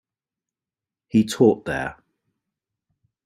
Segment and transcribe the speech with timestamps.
[1.09, 1.95] He taught there.